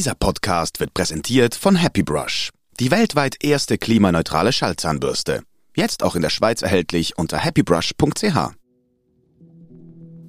[0.00, 5.42] Dieser Podcast wird präsentiert von Happy Brush, die weltweit erste klimaneutrale Schallzahnbürste.
[5.76, 8.24] Jetzt auch in der Schweiz erhältlich unter happybrush.ch.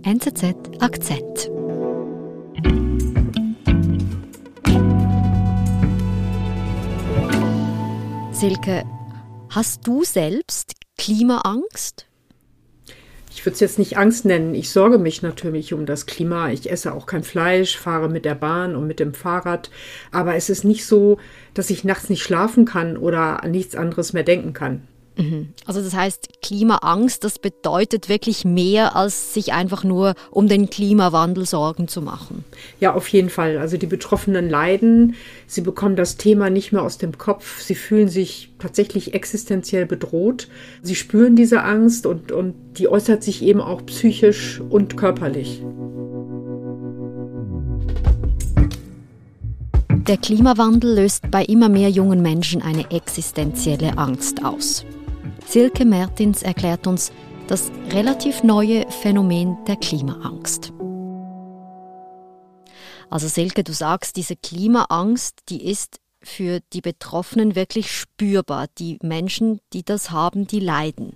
[0.04, 1.49] NZZ Akzent.
[8.33, 8.83] Silke,
[9.51, 12.11] hast du selbst Klimaangst?
[13.34, 14.54] Ich würde es jetzt nicht Angst nennen.
[14.54, 16.52] Ich sorge mich natürlich um das Klima.
[16.52, 19.72] Ich esse auch kein Fleisch, fahre mit der Bahn und mit dem Fahrrad.
[20.12, 21.18] Aber es ist nicht so,
[21.54, 24.88] dass ich nachts nicht schlafen kann oder an nichts anderes mehr denken kann.
[25.18, 25.50] Mhm.
[25.66, 31.46] Also das heißt, Klimaangst, das bedeutet wirklich mehr, als sich einfach nur um den Klimawandel
[31.46, 32.46] Sorgen zu machen.
[32.80, 33.58] Ja, auf jeden Fall.
[33.58, 35.16] Also die Betroffenen leiden,
[35.48, 40.48] sie bekommen das Thema nicht mehr aus dem Kopf, sie fühlen sich tatsächlich existenziell bedroht,
[40.82, 45.62] sie spüren diese Angst und, und die äußert sich eben auch psychisch und körperlich.
[50.08, 54.84] Der Klimawandel löst bei immer mehr jungen Menschen eine existenzielle Angst aus.
[55.46, 57.12] Silke Mertins erklärt uns
[57.48, 60.72] das relativ neue Phänomen der Klimaangst.
[63.10, 68.67] Also Silke, du sagst, diese Klimaangst, die ist für die Betroffenen wirklich spürbar.
[68.78, 71.14] Die Menschen, die das haben, die leiden.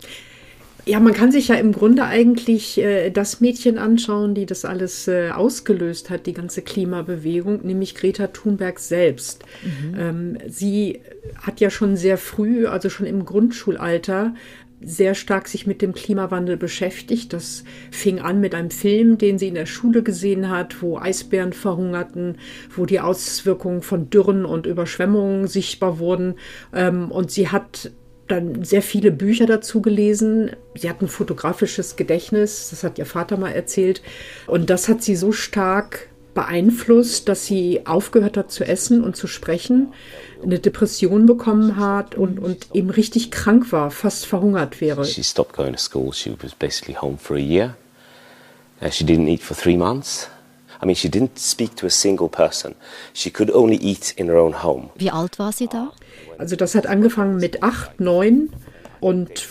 [0.88, 5.08] Ja, man kann sich ja im Grunde eigentlich äh, das Mädchen anschauen, die das alles
[5.08, 9.44] äh, ausgelöst hat, die ganze Klimabewegung, nämlich Greta Thunberg selbst.
[9.64, 10.00] Mhm.
[10.00, 11.02] Ähm, sie
[11.42, 14.36] hat ja schon sehr früh, also schon im Grundschulalter,
[14.80, 17.34] sehr stark sich mit dem Klimawandel beschäftigt.
[17.34, 21.54] Das fing an mit einem Film, den sie in der Schule gesehen hat, wo Eisbären
[21.54, 22.38] verhungerten,
[22.76, 26.36] wo die Auswirkungen von Dürren und Überschwemmungen sichtbar wurden.
[26.74, 27.92] Ähm, und sie hat
[28.28, 30.52] dann sehr viele Bücher dazu gelesen.
[30.76, 34.02] Sie hat ein fotografisches Gedächtnis, das hat ihr Vater mal erzählt.
[34.48, 39.26] Und das hat sie so stark beeinflusst, dass sie aufgehört hat zu essen und zu
[39.26, 39.94] sprechen,
[40.44, 45.06] eine Depression bekommen hat und, und eben richtig krank war, fast verhungert wäre.
[45.06, 46.12] She stopped going to school.
[46.14, 47.76] She was basically home for a year.
[48.82, 50.30] Uh, she didn't eat for three months.
[50.82, 52.76] I mean, she didn't speak to a single person.
[53.14, 54.90] She could only eat in her own home.
[54.96, 55.94] Wie alt war sie da?
[56.38, 58.50] Also das hat angefangen mit acht, neun
[59.00, 59.48] und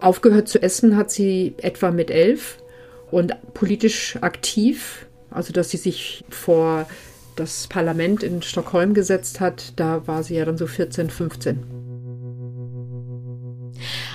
[0.00, 2.58] aufgehört zu essen hat sie etwa mit elf
[3.10, 6.86] und politisch aktiv, also dass sie sich vor
[7.36, 11.64] das Parlament in Stockholm gesetzt hat, da war sie ja dann so 14, 15.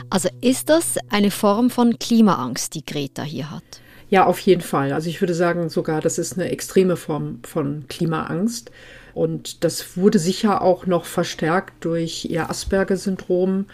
[0.10, 3.64] Also ist das eine Form von Klimaangst, die Greta hier hat?
[4.10, 4.94] Ja, auf jeden Fall.
[4.94, 8.70] Also ich würde sagen sogar, das ist eine extreme Form von Klimaangst.
[9.14, 13.66] Und das wurde sicher auch noch verstärkt durch ihr Asperger-Syndrom,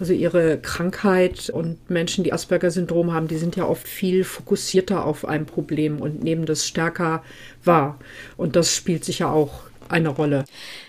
[0.00, 1.50] also ihre Krankheit.
[1.50, 6.22] Und Menschen, die Asperger-Syndrom haben, die sind ja oft viel fokussierter auf ein Problem und
[6.22, 7.22] nehmen das stärker
[7.64, 7.98] wahr.
[8.36, 10.44] Und das spielt sicher auch eine Rolle.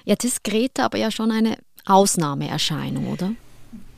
[0.06, 3.31] Jetzt ist Greta aber ja schon eine Ausnahmeerscheinung, oder?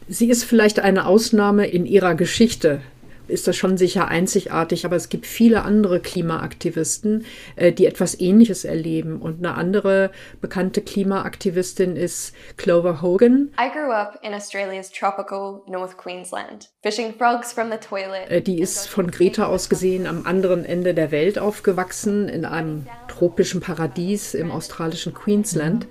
[0.07, 2.81] Sie ist vielleicht eine Ausnahme in ihrer Geschichte
[3.29, 7.25] ist das schon sicher einzigartig, aber es gibt viele andere Klimaaktivisten,
[7.55, 9.21] äh, die etwas Ähnliches erleben.
[9.21, 13.51] Und eine andere bekannte Klimaaktivistin ist Clover Hogan.
[13.59, 18.29] I grew up in Australia's tropical North Queensland, fishing frogs from the toilet.
[18.29, 22.85] Äh, die ist von Greta aus gesehen am anderen Ende der Welt aufgewachsen, in einem
[23.07, 25.87] tropischen Paradies im australischen Queensland.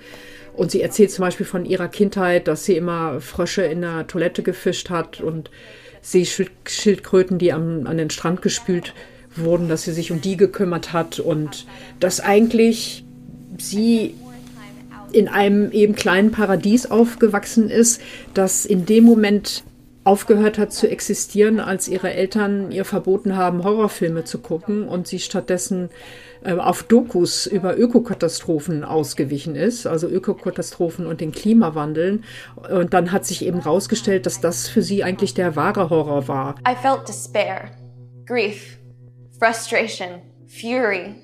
[0.59, 4.43] Und sie erzählt zum Beispiel von ihrer Kindheit, dass sie immer Frösche in der Toilette
[4.43, 5.53] gefischt hat und
[6.03, 8.95] Seeschildkröten, die am, an den Strand gespült
[9.37, 11.67] wurden, dass sie sich um die gekümmert hat und
[12.01, 13.05] dass eigentlich
[13.59, 14.15] sie
[15.13, 18.01] in einem eben kleinen Paradies aufgewachsen ist,
[18.35, 19.65] das in dem Moment
[20.05, 25.19] aufgehört hat zu existieren, als ihre Eltern ihr verboten haben, Horrorfilme zu gucken und sie
[25.19, 25.91] stattdessen
[26.43, 32.23] äh, auf Dokus über Ökokatastrophen ausgewichen ist, also Ökokatastrophen und den Klimawandel.
[32.71, 36.55] Und dann hat sich eben herausgestellt, dass das für sie eigentlich der wahre Horror war.
[36.67, 37.71] I felt despair,
[38.25, 38.79] grief,
[39.39, 41.15] frustration, fury.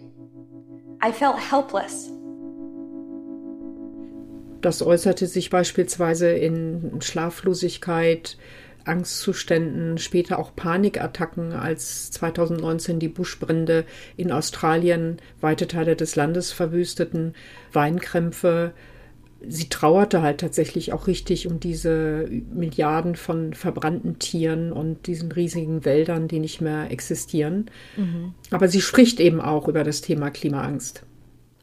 [1.07, 2.11] I felt helpless.
[4.61, 8.39] Das äußerte sich beispielsweise in Schlaflosigkeit,
[8.85, 13.85] Angstzuständen, später auch Panikattacken, als 2019 die Buschbrände
[14.17, 17.35] in Australien weite Teile des Landes verwüsteten,
[17.73, 18.73] Weinkrämpfe.
[19.47, 25.85] Sie trauerte halt tatsächlich auch richtig um diese Milliarden von verbrannten Tieren und diesen riesigen
[25.85, 27.71] Wäldern, die nicht mehr existieren.
[27.97, 28.35] Mhm.
[28.51, 31.05] Aber sie spricht eben auch über das Thema Klimaangst.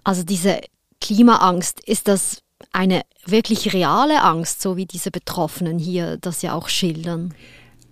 [0.03, 0.61] Also diese
[1.01, 6.69] Klimaangst, ist das eine wirklich reale Angst, so wie diese Betroffenen hier das ja auch
[6.69, 7.33] schildern?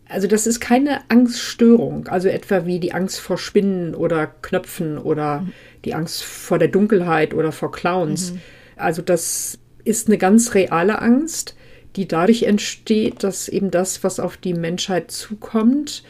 [0.07, 5.42] Also das ist keine Angststörung, also etwa wie die Angst vor Spinnen oder Knöpfen oder
[5.42, 5.54] mhm.
[5.86, 8.33] die Angst vor der Dunkelheit oder vor Clowns.
[8.33, 8.42] Mhm.
[8.75, 11.56] Also das ist eine ganz reale Angst,
[11.95, 16.04] die dadurch entsteht, dass eben das, was auf die Menschheit zukommt,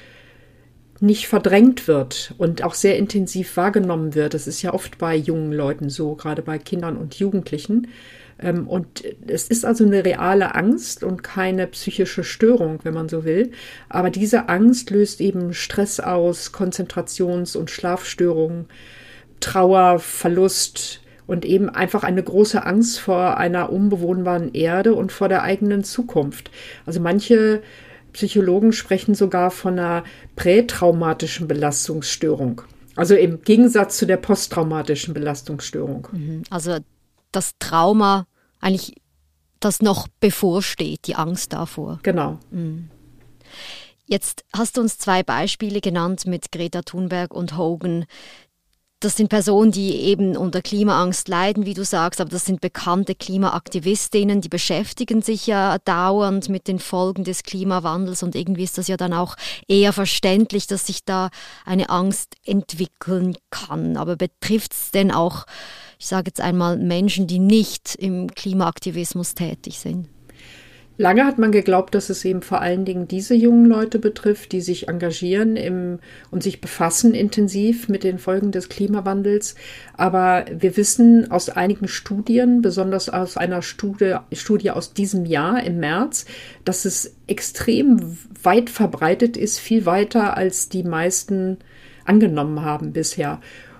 [1.02, 4.34] nicht verdrängt wird und auch sehr intensiv wahrgenommen wird.
[4.34, 7.88] Das ist ja oft bei jungen Leuten so, gerade bei Kindern und Jugendlichen.
[8.42, 13.26] Ähm, und es ist also eine reale Angst und keine psychische Störung, wenn man so
[13.26, 13.52] will.
[13.90, 18.66] Aber diese Angst löst eben Stress aus, Konzentrations- und Schlafstörungen,
[19.40, 25.44] Trauer, Verlust und eben einfach eine große Angst vor einer unbewohnbaren Erde und vor der
[25.44, 26.50] eigenen Zukunft.
[26.86, 27.62] Also manche
[28.14, 30.04] Psychologen sprechen sogar von einer
[30.36, 32.64] prätraumatischen Belastungsstörung.
[32.96, 36.08] Also im Gegensatz zu der posttraumatischen Belastungsstörung.
[36.12, 36.44] Mhm.
[36.50, 36.80] Also
[37.32, 38.26] das Trauma
[38.60, 38.96] eigentlich,
[39.60, 42.00] das noch bevorsteht, die Angst davor.
[42.04, 42.40] Genau.
[42.52, 42.90] Mhm.
[44.06, 48.06] Jetzt hast du uns zwei Beispiele genannt mit Greta Thunberg und Hogan,
[49.02, 53.16] das sind Personen, die eben unter Klimaangst leiden, wie du sagst, aber das sind bekannte
[53.16, 58.90] Klimaaktivistinnen, die beschäftigen sich ja dauernd mit den Folgen des Klimawandels und irgendwie ist das
[58.90, 59.38] ja dann auch
[59.70, 61.30] eher verständlich, dass sich da
[61.66, 63.96] eine Angst entwickeln kann.
[63.96, 65.46] Aber betrifft es denn auch,
[66.00, 70.07] ich sage jetzt einmal, Menschen, die nicht im Klimaaktivismus tätig sind?
[71.01, 74.60] Lange hat man geglaubt, dass es eben vor allen Dingen diese jungen Leute betrifft, die
[74.60, 76.00] sich engagieren im,
[76.30, 79.56] und sich befassen intensiv mit den Folgen des Klimawandels.
[79.96, 85.80] Aber wir wissen aus einigen Studien, besonders aus einer Studie, Studie aus diesem Jahr im
[85.80, 86.25] März,
[86.66, 91.60] dass es extrem weit verbreitet ist, viel weiter als die meisten
[92.04, 93.40] angenommen haben bisher.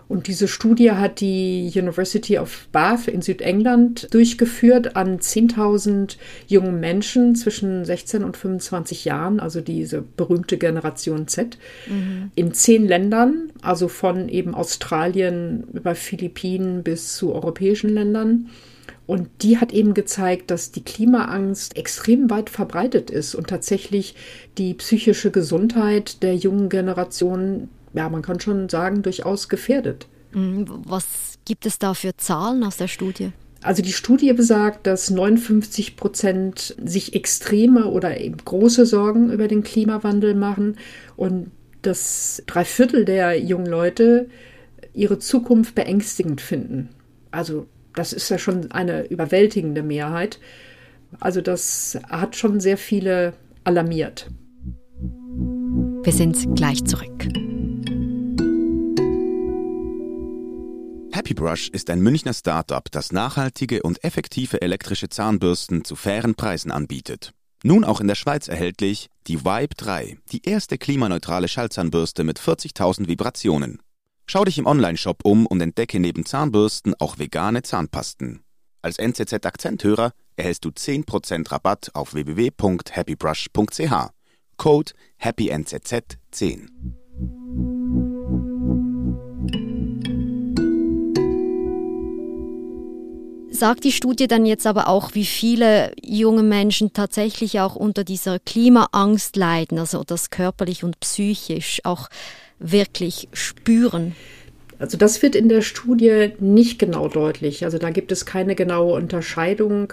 [0.10, 6.18] Und diese Studie hat die University of Bath in Südengland durchgeführt an 10.000
[6.48, 12.32] jungen Menschen zwischen 16 und 25 Jahren, also diese berühmte Generation Z, mhm.
[12.34, 18.50] in zehn Ländern, also von eben Australien über Philippinen bis zu europäischen Ländern.
[19.06, 24.16] Und die hat eben gezeigt, dass die Klimaangst extrem weit verbreitet ist und tatsächlich
[24.58, 30.08] die psychische Gesundheit der jungen Generation ja, man kann schon sagen, durchaus gefährdet.
[30.32, 30.66] Mhm.
[30.86, 33.32] Was gibt es da für Zahlen aus der Studie?
[33.62, 39.64] Also die Studie besagt, dass 59 Prozent sich extreme oder eben große Sorgen über den
[39.64, 40.78] Klimawandel machen
[41.18, 41.52] und
[41.82, 44.30] dass drei Viertel der jungen Leute
[44.94, 46.90] ihre Zukunft beängstigend finden.
[47.32, 47.66] Also
[47.96, 50.40] das ist ja schon eine überwältigende Mehrheit.
[51.20, 53.34] Also das hat schon sehr viele
[53.64, 54.30] alarmiert.
[56.04, 57.28] Wir sind gleich zurück.
[61.30, 66.72] Happy Brush ist ein Münchner Startup, das nachhaltige und effektive elektrische Zahnbürsten zu fairen Preisen
[66.72, 67.36] anbietet.
[67.64, 73.08] Nun auch in der Schweiz erhältlich die Vibe 3, die erste klimaneutrale Schallzahnbürste mit 40.000
[73.08, 73.80] Vibrationen.
[74.26, 78.42] Schau dich im Onlineshop um und entdecke neben Zahnbürsten auch vegane Zahnpasten.
[78.82, 83.94] Als NZZ Akzenthörer erhältst du 10% Rabatt auf www.happybrush.ch.
[84.58, 86.70] Code HappyNZZ10.
[93.60, 98.40] Sagt die Studie dann jetzt aber auch, wie viele junge Menschen tatsächlich auch unter dieser
[98.40, 102.08] Klimaangst leiden, also das körperlich und psychisch auch
[102.60, 104.16] wirklich spüren?
[104.80, 107.66] Also das wird in der Studie nicht genau deutlich.
[107.66, 109.92] Also da gibt es keine genaue Unterscheidung,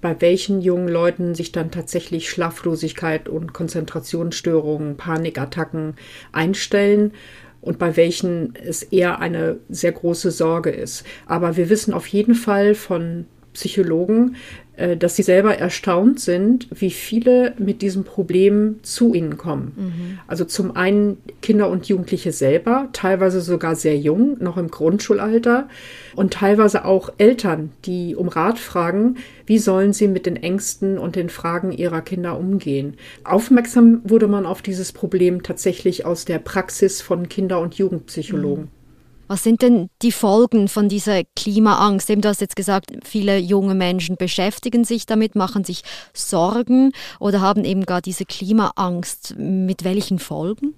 [0.00, 5.94] bei welchen jungen Leuten sich dann tatsächlich Schlaflosigkeit und Konzentrationsstörungen, Panikattacken
[6.32, 7.12] einstellen
[7.64, 11.04] und bei welchen es eher eine sehr große Sorge ist.
[11.26, 14.36] Aber wir wissen auf jeden Fall von Psychologen,
[14.98, 19.72] dass sie selber erstaunt sind, wie viele mit diesem Problem zu ihnen kommen.
[19.76, 20.18] Mhm.
[20.26, 25.68] Also zum einen Kinder und Jugendliche selber, teilweise sogar sehr jung, noch im Grundschulalter
[26.16, 29.16] und teilweise auch Eltern, die um Rat fragen,
[29.46, 32.94] wie sollen sie mit den Ängsten und den Fragen ihrer Kinder umgehen.
[33.22, 38.64] Aufmerksam wurde man auf dieses Problem tatsächlich aus der Praxis von Kinder- und Jugendpsychologen.
[38.64, 38.83] Mhm.
[39.26, 42.10] Was sind denn die Folgen von dieser Klimaangst?
[42.10, 47.40] Eben, du hast jetzt gesagt, viele junge Menschen beschäftigen sich damit, machen sich Sorgen oder
[47.40, 49.36] haben eben gar diese Klimaangst.
[49.38, 50.74] Mit welchen Folgen?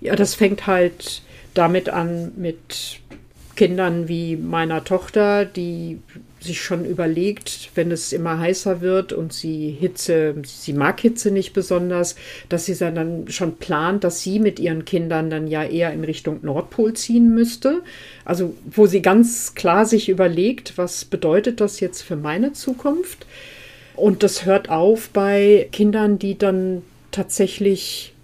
[0.00, 1.22] Ja, das fängt halt
[1.54, 3.00] damit an mit
[3.56, 6.00] Kindern wie meiner Tochter, die
[6.42, 11.52] sich schon überlegt, wenn es immer heißer wird und sie Hitze, sie mag Hitze nicht
[11.52, 12.16] besonders,
[12.48, 16.40] dass sie dann schon plant, dass sie mit ihren Kindern dann ja eher in Richtung
[16.42, 17.82] Nordpol ziehen müsste.
[18.24, 23.26] Also wo sie ganz klar sich überlegt, was bedeutet das jetzt für meine Zukunft?
[23.94, 28.14] Und das hört auf bei Kindern, die dann tatsächlich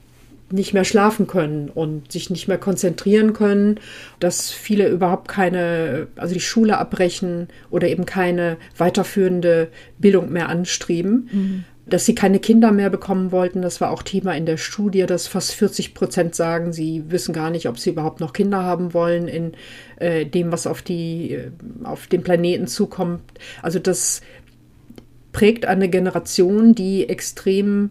[0.50, 3.80] nicht mehr schlafen können und sich nicht mehr konzentrieren können,
[4.18, 11.28] dass viele überhaupt keine, also die Schule abbrechen oder eben keine weiterführende Bildung mehr anstreben.
[11.30, 11.64] Mhm.
[11.86, 15.26] Dass sie keine Kinder mehr bekommen wollten, das war auch Thema in der Studie, dass
[15.26, 19.26] fast 40 Prozent sagen, sie wissen gar nicht, ob sie überhaupt noch Kinder haben wollen
[19.26, 19.52] in
[19.96, 21.50] äh, dem, was auf die, äh,
[21.84, 23.22] auf den Planeten zukommt.
[23.62, 24.20] Also das
[25.32, 27.90] prägt eine Generation, die extrem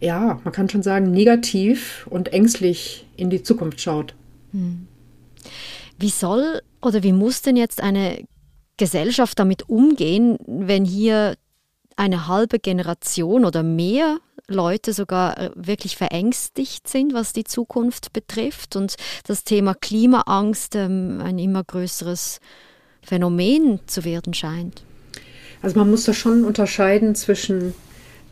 [0.00, 4.14] ja, man kann schon sagen, negativ und ängstlich in die Zukunft schaut.
[4.52, 4.86] Hm.
[5.98, 8.24] Wie soll oder wie muss denn jetzt eine
[8.76, 11.36] Gesellschaft damit umgehen, wenn hier
[11.96, 18.76] eine halbe Generation oder mehr Leute sogar äh, wirklich verängstigt sind, was die Zukunft betrifft
[18.76, 22.40] und das Thema Klimaangst ähm, ein immer größeres
[23.02, 24.82] Phänomen zu werden scheint?
[25.62, 27.74] Also man muss da schon unterscheiden zwischen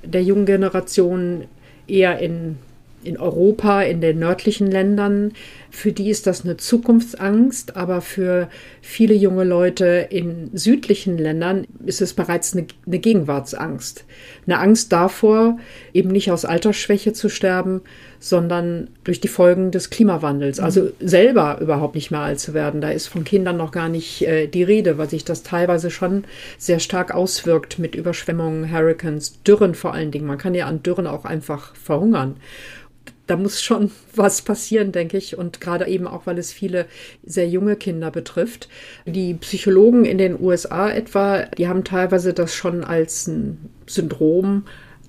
[0.04, 1.46] der jungen Generation
[1.86, 2.56] eher in,
[3.02, 5.32] in Europa, in den nördlichen Ländern.
[5.70, 8.48] Für die ist das eine Zukunftsangst, aber für
[8.80, 14.04] viele junge Leute in südlichen Ländern ist es bereits eine, eine Gegenwartsangst.
[14.46, 15.58] Eine Angst davor,
[15.92, 17.82] eben nicht aus Altersschwäche zu sterben,
[18.24, 20.58] sondern durch die Folgen des Klimawandels.
[20.58, 20.92] Also mhm.
[20.98, 22.80] selber überhaupt nicht mehr alt zu werden.
[22.80, 26.24] Da ist von Kindern noch gar nicht äh, die Rede, weil sich das teilweise schon
[26.56, 30.26] sehr stark auswirkt mit Überschwemmungen, Hurricanes, Dürren vor allen Dingen.
[30.26, 32.36] Man kann ja an Dürren auch einfach verhungern
[33.26, 35.36] da muss schon was passieren, denke ich.
[35.36, 36.86] Und gerade eben auch, weil es viele
[37.24, 38.68] sehr junge Kinder betrifft.
[39.06, 44.64] Die Psychologen in den USA etwa, die haben teilweise das schon als ein Syndrom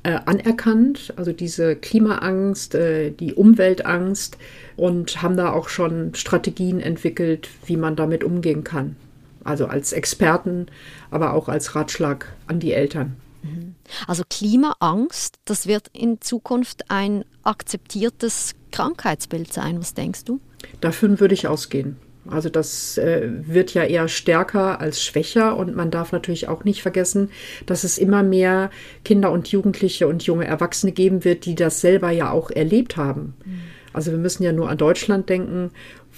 [0.05, 4.37] äh, anerkannt, also diese Klimaangst, äh, die Umweltangst
[4.77, 8.95] und haben da auch schon Strategien entwickelt, wie man damit umgehen kann.
[9.43, 10.67] Also als Experten,
[11.09, 13.15] aber auch als Ratschlag an die Eltern.
[13.41, 13.73] Mhm.
[14.05, 19.79] Also Klimaangst, das wird in Zukunft ein akzeptiertes Krankheitsbild sein.
[19.79, 20.39] Was denkst du?
[20.81, 21.97] Davon würde ich ausgehen.
[22.29, 26.81] Also das äh, wird ja eher stärker als schwächer und man darf natürlich auch nicht
[26.81, 27.29] vergessen,
[27.65, 28.71] dass es immer mehr
[29.03, 33.35] Kinder und Jugendliche und junge Erwachsene geben wird, die das selber ja auch erlebt haben.
[33.45, 33.61] Mhm.
[33.93, 35.71] Also wir müssen ja nur an Deutschland denken,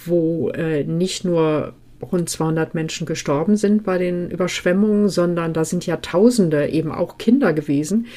[0.06, 5.86] wo äh, nicht nur rund 200 Menschen gestorben sind bei den Überschwemmungen, sondern da sind
[5.86, 8.08] ja Tausende eben auch Kinder gewesen,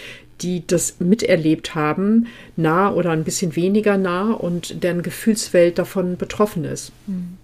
[0.41, 6.65] die das miterlebt haben, nah oder ein bisschen weniger nah und deren Gefühlswelt davon betroffen
[6.65, 6.93] ist.
[7.07, 7.37] Mhm.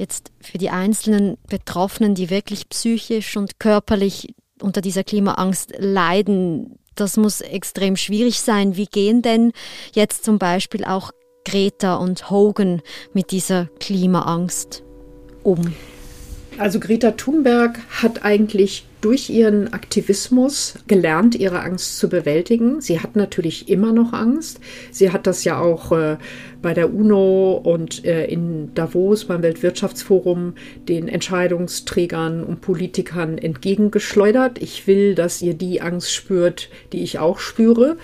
[0.00, 7.18] Jetzt für die einzelnen Betroffenen, die wirklich psychisch und körperlich unter dieser Klimaangst leiden, das
[7.18, 8.76] muss extrem schwierig sein.
[8.76, 9.52] Wie gehen denn
[9.92, 11.10] jetzt zum Beispiel auch
[11.44, 12.80] Greta und Hogan
[13.12, 14.82] mit dieser Klimaangst
[15.42, 15.74] um?
[16.56, 22.80] Also Greta Thunberg hat eigentlich durch ihren Aktivismus gelernt, ihre Angst zu bewältigen.
[22.80, 24.60] Sie hat natürlich immer noch Angst.
[24.90, 26.16] Sie hat das ja auch äh,
[26.62, 30.54] bei der UNO und äh, in Davos beim Weltwirtschaftsforum
[30.88, 34.60] den Entscheidungsträgern und Politikern entgegengeschleudert.
[34.60, 37.96] Ich will, dass ihr die Angst spürt, die ich auch spüre.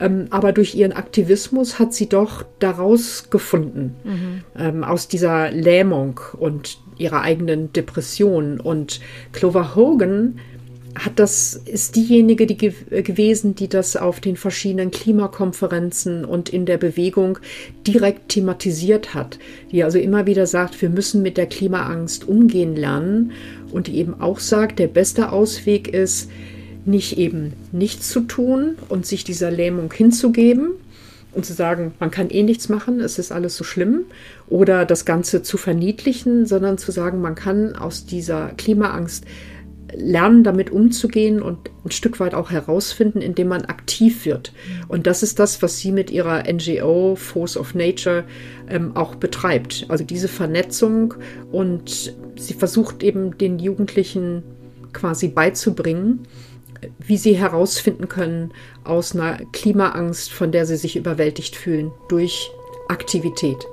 [0.00, 4.42] Ähm, aber durch ihren Aktivismus hat sie doch daraus gefunden, mhm.
[4.58, 8.60] ähm, aus dieser Lähmung und ihrer eigenen Depression.
[8.60, 9.00] Und
[9.32, 10.38] Clover Hogan
[10.98, 16.66] hat das, ist diejenige die ge gewesen, die das auf den verschiedenen Klimakonferenzen und in
[16.66, 17.38] der Bewegung
[17.86, 19.38] direkt thematisiert hat.
[19.70, 23.32] Die also immer wieder sagt, wir müssen mit der Klimaangst umgehen lernen
[23.70, 26.30] und die eben auch sagt, der beste Ausweg ist,
[26.84, 30.70] nicht eben nichts zu tun und sich dieser Lähmung hinzugeben,
[31.32, 34.06] und zu sagen, man kann eh nichts machen, es ist alles so schlimm,
[34.48, 39.24] oder das Ganze zu verniedlichen, sondern zu sagen, man kann aus dieser Klimaangst
[39.94, 44.52] lernen, damit umzugehen und ein Stück weit auch herausfinden, indem man aktiv wird.
[44.88, 48.24] Und das ist das, was sie mit ihrer NGO Force of Nature
[48.68, 49.86] ähm, auch betreibt.
[49.88, 51.14] Also diese Vernetzung
[51.50, 54.42] und sie versucht eben den Jugendlichen
[54.92, 56.26] quasi beizubringen,
[56.98, 58.52] wie sie herausfinden können
[58.84, 62.50] aus einer Klimaangst, von der sie sich überwältigt fühlen, durch
[62.88, 63.66] Aktivität.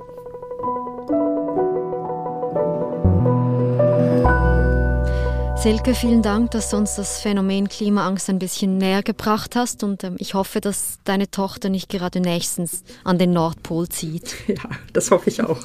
[5.65, 10.03] Silke, vielen Dank, dass du uns das Phänomen Klimaangst ein bisschen näher gebracht hast und
[10.03, 14.35] ähm, ich hoffe, dass deine Tochter nicht gerade nächstens an den Nordpol zieht.
[14.47, 15.57] Ja, das hoffe ich auch.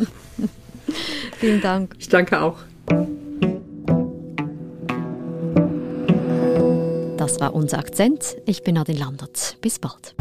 [1.36, 1.96] vielen Dank.
[1.98, 2.56] Ich danke auch.
[7.18, 8.36] Das war unser Akzent.
[8.46, 9.58] Ich bin Nadine Landert.
[9.60, 10.14] Bis bald.